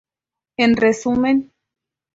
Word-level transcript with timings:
En 0.57 0.77
resumen. 0.77 1.53